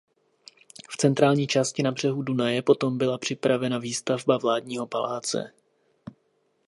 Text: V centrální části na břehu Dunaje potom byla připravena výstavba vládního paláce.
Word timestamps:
V 0.89 0.97
centrální 0.97 1.47
části 1.47 1.83
na 1.83 1.91
břehu 1.91 2.21
Dunaje 2.21 2.61
potom 2.61 2.97
byla 2.97 3.17
připravena 3.17 3.77
výstavba 3.79 4.37
vládního 4.37 4.87
paláce. 4.87 5.51